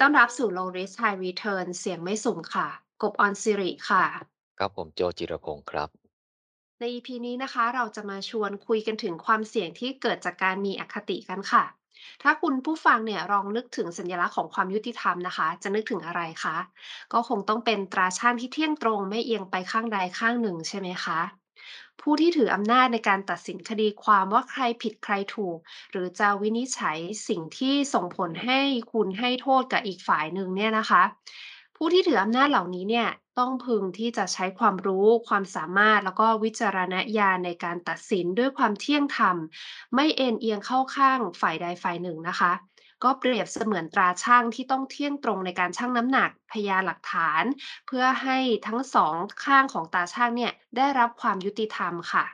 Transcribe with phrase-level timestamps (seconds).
[0.00, 2.68] ต้อนรับสู่ Low Risk High Return เสียงไม่สุ่มค่ะ
[3.02, 4.04] กบออนซิริค่ะ
[4.58, 5.88] ครับผมโจจิรพงศ์ครับ
[6.80, 11.64] ใน EP นี้นะคะเราจะมาชวนคุยกันถึงความเสี่ยงที่เกิดจากการมีอคติกันค่ะ
[12.22, 16.56] ถ้าคุณผู้ฟังเนี่ยลองนึกถึงสัญลักษณ์ของความยุติธรรมนะคะ จะนึกถึงอะไรคะ
[17.12, 21.20] ก็คงต้องเป็นตราช่างที่เที่ยงตรงไม่เอียงไปข้างใดข้างหนึ่งใช่ไหมคะ
[22.00, 25.58] ผู้ที่ถืออำนาจในการตัดสินคดีความว่าใครผิดใครถูก
[25.90, 26.98] หรือจะวินิจฉัย
[27.28, 28.60] สิ่งที่ส่งผลให้
[28.92, 31.02] คุณให้โทษกับอีกฝ่ายหนึ่งเนี่ยนะคะ
[31.76, 39.36] ผู้ที่ถืออำนาจเหล่านี้เนี่ยต้องพึงที่จะใช้ความรู้ความสามารถแล้วก็วิจารณญาณในการตัดสินด้วยความเที่ยงธรรม
[39.94, 42.52] ไม่เอ็นเอียงเข้าข้างฝ่ายใดฝ่ายหนึ่งนะคะ
[43.04, 47.44] ก็เปรียบเสมือนตราช่างที่ต้องเที่ยงตรงในการชั่งน้ำหนักพยานหลักฐาน
[47.86, 52.24] เพื่อให้ทั้งสองข้างของตาช่างเนี่ยได้รับความยุติธรรมค่ะ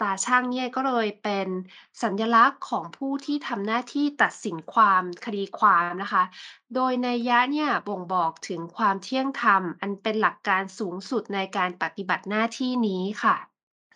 [0.00, 1.48] ตาช่างเนี่ยก็เลยเป็น
[2.02, 6.24] สัญลักษณ์ของผู้ที่ทำหน้าที่ตัดสินความคดีความนะคะ
[6.74, 13.36] โดยในยยะเนี่ยบ่งบอกถึงความเที่ยงธรรม อันเป็นหลักการสูงสุดในการปฏิบัติหน้าที่นี้ค่ะ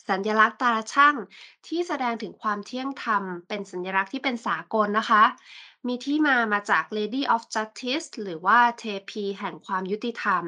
[0.08, 1.16] สัญลักษณ์ตาช่าง
[1.66, 5.24] ที่แสดงถึงความเที่ยงธรรม เป็นสัญลักษณ์ที่เป็นสากลนะคะ
[5.86, 10.44] มีที่มามาจาก Lady of Justice หรือว่าเทพีแห่งความยุติธรรม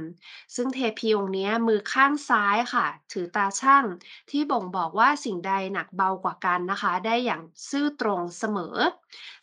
[0.55, 3.85] ซึ่งเทพีองค์นี้มือข้างซ้ายค่ะ ถือตาช่าง
[4.31, 8.77] ที่บ่งบอกว่าสิ่งใดหนักเบากว่ากันนะคะ ได้อย่างซื่อตรงเสมอ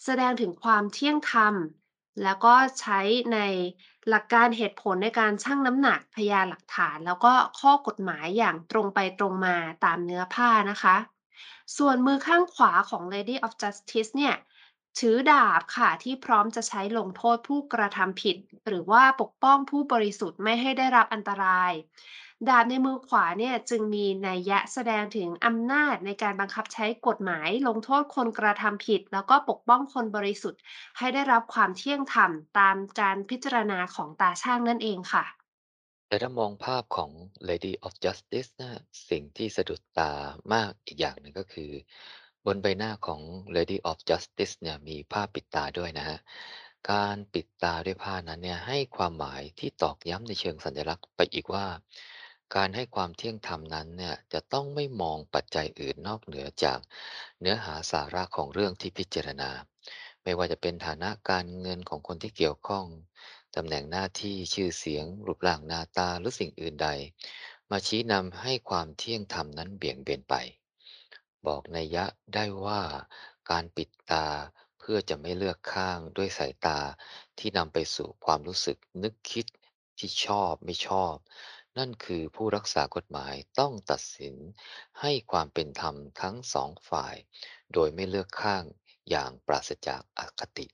[0.06, 1.56] แสดงถึงความเที่ยงธรรม
[2.24, 3.00] แล้วก็ใช้
[3.34, 3.40] ใน
[4.10, 10.96] หลักการเหตุผลในการชั่งน้ำหนักพยานหลักฐาน แล้วก็ข้อกฎหมายอย่างตรงไปตรงมาตามเนื้อผ้านะคะ
[11.78, 14.36] ส่วนมือข้างขวาของ Lady of Justice เนี่ย
[15.00, 21.72] ถือดาบค่ะที่พร้อมจะใช้ลงโทษผู้กระทำผิด หรือว่าปกป้องผู้บริสุทธิ์ไม่ให้ได้รับอันตราย
[22.50, 30.62] ดาบในมือขวาเนี่ยจึงมีนัยยะแสดงถึงอำนาจในการบังคับใช้กฎหมาย ลงโทษคนกระทำผิด แล้วก็ปกป้องคนบริสุทธิ์
[30.98, 35.26] ให้ได้รับความเที่ยงธรรมตามการพิจารณาของตาช่างนั่นเองค่ะ
[36.08, 37.12] แต่ถ้ามองภาพของ
[37.50, 40.14] Lady of Justice นะสิ่งที่สะดุดตา
[40.54, 41.72] มากอีกอย่างหนึ่งก็คือ
[42.46, 43.22] บนใบหน้าของ
[43.56, 46.18] Lady of Justice เนี่ยมีผ้าปิดตาด้วยนะฮะ
[46.92, 51.66] การปิดตาด้วยผ้านั้นเนี่ยให้ความหมายที่ตอกย้ำในเชิงสัญลักษณ์ไปอีกว่า
[52.56, 56.80] การให้ความเที่ยงธรรมนั้นเนี่ยจะต้องไม่มองปัจจัยอื่นนอกเหนือจาก
[57.40, 59.50] เนื้อหาสาระของเรื่องที่พิจารณา
[60.24, 62.86] ไม่ว่าจะเป็นฐานะการเงินของคนที่เกี่ยวข้อง
[63.56, 66.90] ตำแหน่งหน้าที่ชื่อเสียง รูปร่างหน้าตาหรือสิ่งอื่นใด
[67.72, 70.36] มาชี้นำให้ความเที่ยงธรรมนั้นเบี่ยงเบนไป
[71.46, 72.82] บอกนัยยะได้ว่า
[73.52, 74.28] การปิดตา
[74.80, 76.80] เพื่อจะไม่เลือกข้างด้วยสายตา
[77.38, 79.46] ที่นำไปสู่ความรู้สึกนึกคิด
[79.98, 81.16] ที่ชอบไม่ชอบ
[81.78, 84.36] นั่นคือผู้รักษากฎหมายต้องตัดสิน
[85.02, 87.16] ให้ความเป็นธรรมทั้งสองฝ่าย
[87.74, 88.64] โดยไม่เลือกข้าง
[89.10, 90.68] อย่างปราศจากอคติ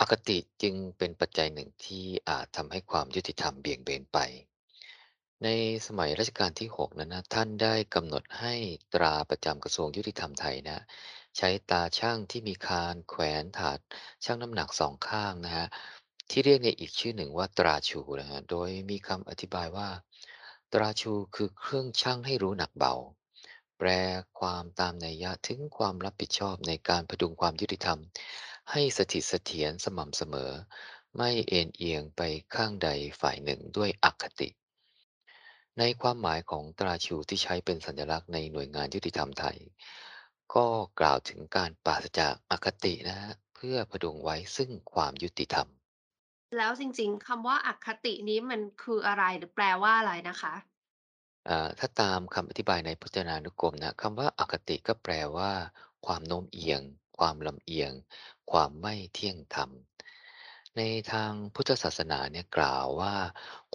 [0.00, 4.18] อคติจึงเป็นปัจจัยหนึ่งที่อาจทำให้ความยุติธรรมเบี่ยงเบนไป
[5.42, 5.48] ใน
[5.86, 8.54] สมัยรัชกาลที่ 6 นั้นนะท่านได้กำหนดให้
[8.94, 10.78] ตราประจำกระทรวงยุติธรรมไทยนะ
[11.36, 13.78] ใช้ตาช่างที่มีคานแขวนถาด
[14.24, 15.66] ช่างน้ำหนักสองข้างนะฮะ
[16.30, 19.88] ที่เรียกในอีกชื่อหนึ่งว่าตราชูนะฮะโดยมีคำอธิบายว่า
[20.72, 22.94] ตราชูคือเครื่องช่างให้รู้หนักเบา
[23.78, 23.88] แปล
[24.38, 27.98] ความตามนัยยะถึงความรับผิดชอบในการพดุงความยุติธรรม
[28.70, 30.50] ให้สถิตเสถียรสม่ำเสมอ
[31.16, 32.20] ไม่เอ็นเอียงไป
[32.54, 32.88] ข้างใด
[33.20, 34.48] ฝ่ายหนึ่งด้วยอคติ
[35.78, 39.58] ในความหมายของตราชูที่ใช้เป็นสัญลักษณ์ในหน่วยงานยุติธรรมไทย
[40.54, 40.66] ก็
[41.00, 45.68] กล่าวถึงการปราศจากอคตินะฮะเพื่อพดุงไว้ซึ่งความยุติธรรม
[46.56, 50.54] แล้วจริงๆคำว่าอคตินี้มันคืออะไรหรือแปลว่าอะไรนะคะ
[51.78, 55.52] ถ้าตามคำอธิบายในพจนานุกรมนะคำว่าอคติก็แปลว่า
[56.06, 56.80] ความโน้มเอียง
[57.18, 57.92] ความลำเอียง
[58.52, 59.70] ความไม่เที่ยงธรรม
[60.76, 60.82] ใน
[61.12, 63.14] ทางพุทธศาสนาเนี่ยกล่าวว่า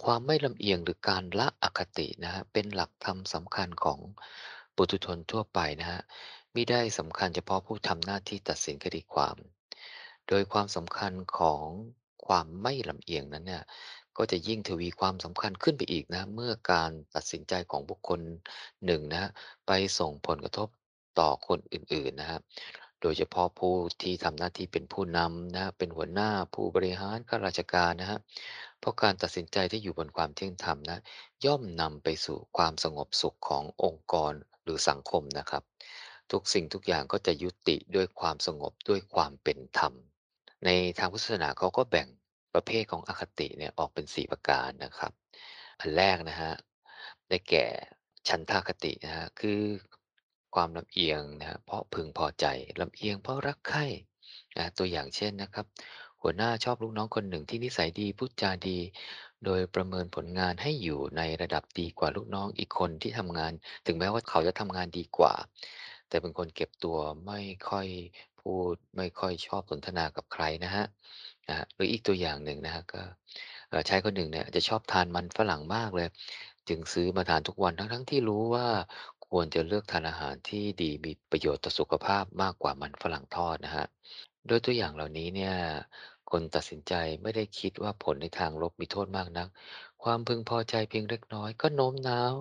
[0.02, 4.00] ความไม่ลำเอียงหรือการละอคตินะฮะเป็นหลักธรรมสำคัญของ
[4.76, 6.00] ปุถุชนทั่วไปนะฮะ
[6.54, 9.36] ม่ได้สำคัญเฉพาะผู้ทำหน้าที่ตัดสินคดีความ
[10.28, 11.66] โดยความสำคัญของ
[12.26, 13.64] ความไม่ลำเอียงนั้นเนี่ย
[14.16, 18.20] ก็จะยิ่งทวีความสำคัญขึ้นไปอีกนะ เมื่อการตัดสินใจของบุคคล
[18.86, 19.30] หนึ่งนะ
[19.66, 20.68] ไปส่งผลกระทบ
[21.18, 22.42] ต่อคนอื่นๆนะครับ
[23.00, 28.18] โดยเฉพาะผู้ที่ทำหน้าที่เป็นผู้นำนะเป็นหัวหน้าผู้บริหารข้าราชการนะฮะ
[28.80, 30.98] เพราะการตัดสินใจที่อยู่บนความเที่ยงธรรมนะ
[31.44, 34.32] ย่อมนำไปสู่ความสงบสุขขององค์กร
[34.62, 35.62] หรือสังคมนะครับ
[36.30, 39.92] ทุกสิ่งทุกอย่างก็จะยุติด้วยความสงบด้วยความเป็นธรรม
[40.64, 42.08] ในทางพุทธศาสนาเขาก็แบ่ง
[42.54, 45.12] ประเภทของอคติเนี่ยออกเป็น 4 ประการนะครับ
[45.80, 46.52] อันแรกนะฮะ
[47.28, 47.66] ได้แก่
[48.28, 49.60] ชันทาคตินะฮะคือ
[50.54, 52.46] ความลำเอียงนะฮะเพราะพึงพอใจ
[52.80, 53.86] ลำเอียงเพราะรักใคร่
[54.56, 55.66] นะตัวอย่างเช่นนะครับ
[56.22, 58.78] หัวหน้าชอบลูกน้องคนหนึ่งที่นิสัยดีพูดจาดี
[59.44, 63.52] โดยประเมินผลงานให้อยู่ในระดับดีกว่าลูกน้องอีกคนที่ทำงาน
[63.86, 65.34] ถึงแม้ว่าเขาจะทำงานดีกว่า
[66.08, 67.40] แต่เป็นคนเก็บตัวไม่
[67.70, 67.86] ค่อย
[68.40, 70.84] พูดไม่ค่อยชอบสนทนากับใครนะฮะ
[71.48, 73.02] นะฮะหรืออีกตัวอย่างหนึ่งนะฮะก็
[73.68, 76.08] เอ่อชายคนหนึ่งเนี่ยจะชอบทานมันฝรั่งมากเลย
[76.68, 78.66] จึงซื้อมาทานทุกวันทั้งๆที่รู้ว่า
[79.28, 83.86] ควรจะเลือกทานอาหารที่ดีมีประโยชน์ต่อสุขภาพมากกว่ามันฝรั่งทอดนะฮะ
[84.46, 85.54] โดยตัวอย่างเหล่านี้เนี่ย
[86.30, 89.48] คนตัดสินใจไม่ได้คิดว่าผลในทางลบมีโทษมากนัก
[90.02, 92.32] ความพึงพอใจเพียงเล็กน้อยก็โน้มน้าว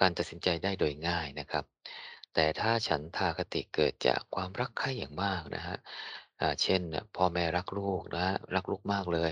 [0.00, 1.64] การตัดสินใจได้โดยง่ายนะครับ
[2.34, 5.76] แต่ถ้าฉันทาคติเกิดจากความรักใคร่อย่างมากนะฮะ
[6.40, 6.82] อ่า เช่น
[7.16, 9.30] พ่อแม่รักลูกนะรักลูกมากเลย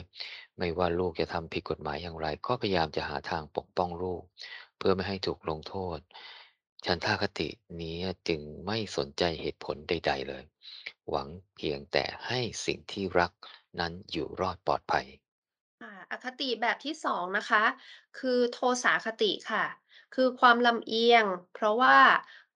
[0.59, 4.23] ไม่ว่าลูกจะทำผิดกฎหมายอย่างไร ก็พยายามจะหาทางปกป้องลูก
[4.79, 5.99] เพื่อไม่ให้ถูกลงโทษ
[6.87, 7.49] ฉันทาคติ
[7.81, 7.97] นี้
[8.29, 10.45] จึงไม่สนใจเหตุผลใด ๆ เลย
[11.09, 13.33] หวังเพียงแต่ให้สิ่งที่รัก
[13.81, 15.07] นั้นอยู่รอดปลอดภัย
[15.81, 17.65] ค่ะ อคติแบบที่สองนะคะ
[18.19, 19.65] คือโทสาคติค่ะ
[20.15, 21.97] คือความลำเอียง เพราะว่า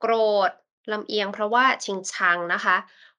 [0.00, 0.14] โกร
[0.48, 0.50] ธ
[0.92, 2.76] ลำเอียงเพราะว่าชิงชังนะคะ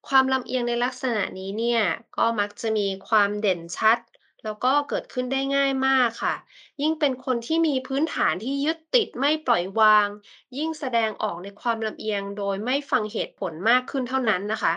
[0.07, 1.81] ความลำเอียงในลักษณะนี้เนี่ย
[2.18, 4.00] ก็มักจะมีความเด่นชัด
[4.44, 6.36] แล้วก็เกิดขึ้นได้ง่ายมากค่ะ
[6.81, 10.07] ยิ่งเป็นคนที่มีพื้นฐานที่ยึดติดไม่ปล่อยวาง
[10.57, 14.74] ยิ่งแสดงออกในความลำเอียงโดยไม่ฟังเหตุผลมากขึ้นเท่านั้นนะคะ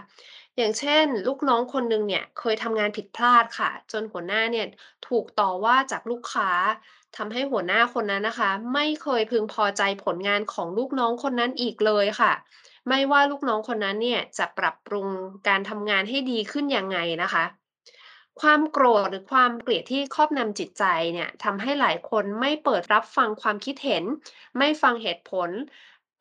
[0.56, 4.66] อย่างเช่น ลูกน้องคนหนึ่งเนี่ยเคยทำงานผิดพลาดค่ะ จนหัวหน้าเนี่ย
[5.08, 6.50] ถูกต่อว่าจากลูกค้า
[7.16, 12.32] ทำให้หัวหน้าคนนั้นนะคะ ไม่เคยพึงพอใจผลงานของลูกน้องคนนั้นอีกเลยค่ะ
[12.88, 15.08] ไม่ว่าลูกน้องคนนั้นเนี่ยจะปรับปรุง
[15.48, 17.44] การทำงานให้ดีขึ้นยังไงนะคะ
[18.40, 24.04] ความโกรธหรือความเกลียดที่ครอบงำจิตใจเนี่ยทำให้หลายคนไม่เปิดรับฟังความคิดเห็น
[24.58, 25.50] ไม่ฟังเหตุผล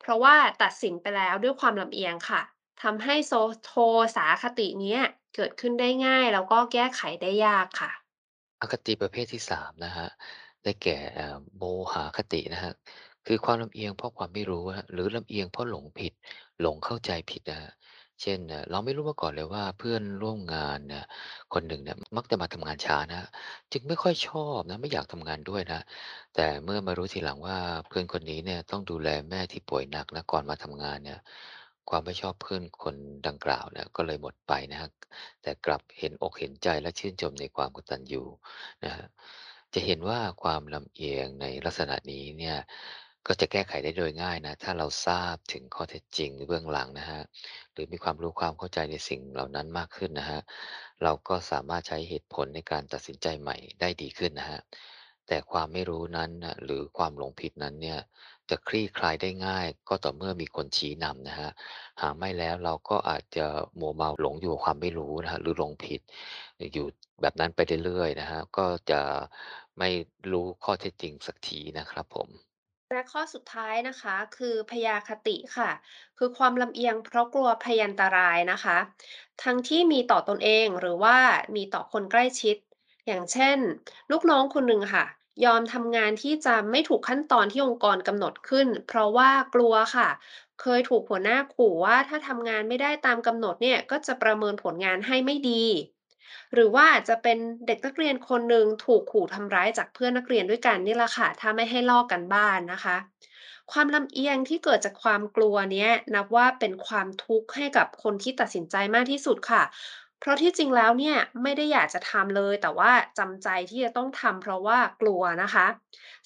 [0.00, 2.42] เพราะว่าตัดสินไปแล้วด้วยความลำเอียงค่ะ
[2.82, 3.32] ทำให้โซ
[3.64, 3.72] โท
[4.16, 5.00] สาคติเนี้ย
[5.34, 7.90] เกิดขึ้นได้ง่าย แล้วก็แก้ไขได้ยากค่ะ
[8.60, 10.08] อคติประเภทที่3นะฮะ
[10.62, 11.62] ได้แก่เอ่อโม
[11.92, 12.74] หคตินะครับ
[13.26, 16.12] คือความลำเอียงเพราะความไม่รู้นะหรือลำเอียงเพราะหลงผิด
[16.60, 17.58] หลงเข้าใจผิดนะ
[18.22, 20.80] เช่นเอ่อเราไม่รู้มาก่อนเลยว่าเพื่อนร่วมงาน
[21.52, 23.22] คนหนึ่งเนี่ยมักจะมาทำงานช้านะ
[23.72, 25.80] จึงไม่ค่อยชอบนะไม่อยากทำงานด้วยนะ
[26.34, 27.56] แต่เมื่อมารู้ทีหลังว่า
[27.88, 31.18] เพื่อนคนนี้เนี่ยต้องดูแลแม่ที่ป่วยหนักนะก่อนมาทำงานเนี่ย
[31.90, 32.96] ความไม่ชอบเพื่อนคน
[33.26, 34.90] ดังกล่าวเนี่ยก็เลยหมดไปนะครับ
[35.42, 38.22] แต่กลับเห็นอกเห็นใจและชื่นชมในความกตัญญู
[38.84, 39.08] นะครับ
[39.74, 42.56] จะเห็นว่าความลำเอียงในลักษณะนี้เนี่ย
[43.26, 47.22] ก็จะแก้ไขได้โดยง่ายนะ ถ้าเราทราบถึงข้อเท็จจริงเบื้องหลังนะฮะ
[47.72, 50.40] หรือมีความรู้ความเข้าใจในสิ่งเหล่านั้นมากขึ้นนะฮะ
[51.02, 54.60] เราก็สามารถใช้เหตุผลในการตัดสินใจใหม่ได้ดีขึ้นนะฮะ
[55.28, 57.98] แต่ความไม่รู้นั้นนะหรือความหลงผิดนั้นเนี่ย
[58.50, 61.50] จะคลี่คลายได้ง่าย ก็ต่อเมื่อมีคนชี้นำนะฮะ
[62.02, 63.46] หากไม่แล้วเราก็อาจจะ
[63.80, 66.00] มัวเมาหลงอยู่กับความไม่รู้นะครับหรือหลงผิด
[66.72, 66.86] อยู่
[67.22, 69.00] แบบนั้นไปเรื่อยๆนะครับก็จะ
[69.78, 69.88] ไม่
[70.32, 72.28] รู้ข้อเท็จจริงสักทีนะครับผม
[72.92, 75.70] และข้อสุดท้ายนะคะ คือพยาคติค่ะ
[76.18, 78.78] คือความลำเอียงเพราะกลัวพยันตรายนะคะ
[79.42, 81.16] ทั้งที่มีต่อตนเองหรือว่า
[81.56, 82.56] มีต่อคนใกล้ชิด
[83.06, 83.58] อย่างเช่น
[84.10, 85.04] ลูกน้องคนหนึ่งค่ะ
[85.44, 90.08] ยอมทำงานที่จะไม่ถูกขั้นตอนที่องค์กรกำหนดขึ้น เพราะว่ากลัวค่ะ
[90.60, 95.64] เคยถูกหัวหน้าขู่ว่าถ้าทำงานไม่ได้ตามกำหนดเนี่ยก็จะประเมินผลงานให้ไม่ดี
[96.54, 102.96] หรือว่าอาจจะเป็นเด็กนักเรียนคนหนึ่งถูกขู่ทำร้ายจากเพื่อนนักเรียนด้วยกันนี่แหละค่ะ ถ้าไม่ให้ลอกกันบ้านนะคะ
[103.72, 109.62] ความลำเอียงที่เกิดจากความกลัวเนี้ยนับว่าเป็นความทุกข์ให้กับคนที่ตัดสินใจมากที่สุดค่ะ
[110.24, 115.66] เพราะที่จริงแล้วเนี่ยไม่ได้อยากจะทำเลย แต่ว่าจำใจที่จะต้องทำเพราะว่ากลัวนะคะ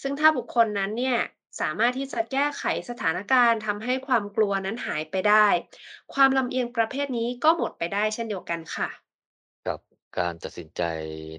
[0.03, 1.19] ซึ่งถ้าบุคคลนั้นเนี่ย
[1.61, 5.47] สามารถที่จะแก้ไขสถานการณ์ทำให้ความกลัวนั้นหายไปได้
[6.15, 8.89] ความลำเอียงประเภทนี้ก็หมดไปได้เช่นเดียวกันค่ะ
[9.67, 9.81] กับ
[10.19, 10.83] การตัดสินใจ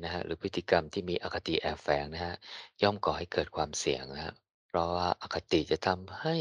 [0.04, 2.36] นะฮะหรือพฤติกรรมที่มีอคติแอบแฝงนะฮะ
[2.82, 4.36] ย่อมก่อให้เกิดความเสี่ยงนะครับ
[4.70, 6.36] เพราะว่าอคติจะทำให้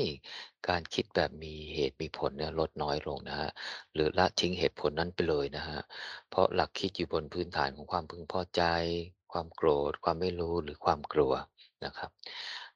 [0.68, 3.50] การคิดแบบมีเหตุมีผลเนี่ยลดน้อยลงนะฮะ
[3.94, 5.80] หรือละทิ้งเหตุผลนั้นไปเลยนะฮะ
[6.30, 8.62] เพราะหลักคิดอยู่บนพื้นฐานของความพึงพอใจ
[9.32, 11.32] ความโกรธ ความไม่รู้หรือความกลัว
[11.84, 12.10] นะครับ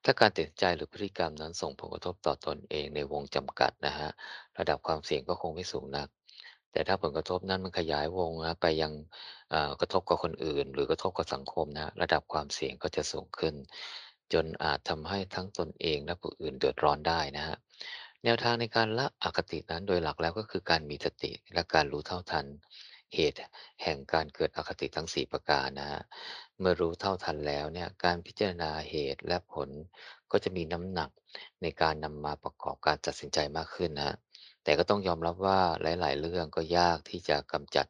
[0.05, 4.09] ถ้าการตัดใจหรือพฤติกรรมนั้นส่งผลกระทบต่อตนเองในวงจำกัดนะฮะ
[4.59, 6.09] ระดับความเสี่ยงก็คงไม่สูงนัก
[6.73, 8.93] แต่ถ้าผลกระทบนั้นมันขยายวงนะไปยัง
[9.53, 13.55] อ่อกระทบกับคนอื่น หรือกระทบกับสังคมนะระดับความเสี่ยงก็จะสูงขึ้น
[14.33, 17.57] จนอาจทำให้ทั้งตนเองและผู้อื่นเดือดร้อนได้นะฮะ
[18.25, 22.47] แนวทางในการละอคตินั้นโดยหลักแล้วก็คือการมีสติและการรู้เท่าทัน
[23.15, 23.39] เหตุ
[23.83, 26.03] แห่งการเกิดอคติทั้ง 4 ประการนะครับ
[26.59, 29.69] เมื่อรู้เท่าทันแล้วเนี่ยการพิจารณาเหตุและผล
[30.31, 31.11] ก็จะมีน้ำหนัก
[31.63, 34.17] ในการนำมาประกอบการตัดสินใจมากขึ้นนะ
[34.65, 37.87] แต่ก็ต้องยอมรับว่าหลาย ๆ เรื่องก็ยากที่จะกำจัด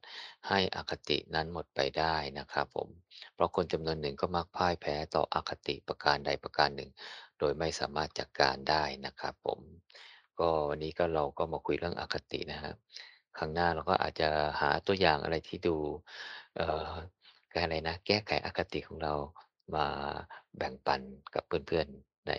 [0.49, 2.89] ให้อคตินั้นหมดไปได้นะครับผม
[3.35, 6.91] เพราะคนจำนวนหนึ่งก็มักพ่ายแพ้ต่ออคติประการใดประการหนึ่ง
[7.39, 9.61] โดยไม่สามารถจัดการได้นะครับผม
[10.41, 12.75] ก็วันนี้ก็เราก็มาคุยเรื่องอคตินะครับ
[13.39, 14.29] ครั้งหน้าเราก็อาจจะ
[14.61, 15.77] หาตัวอย่างอะไรที่ดู
[16.57, 16.91] เอ่อ
[17.53, 19.15] อะไรนะ แก้ไขอคติของเรา
[19.75, 19.87] มา
[20.57, 21.01] แบ่งปัน
[21.35, 22.33] กับเพื่อน ๆ ใน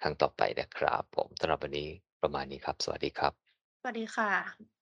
[0.00, 1.88] ครั้งต่อไปนะครับ ผมสำหรับวันนี้
[2.22, 3.51] ประมาณนี้ครับ สวัสดีครับ
[3.82, 4.81] สวัสดีค่ะ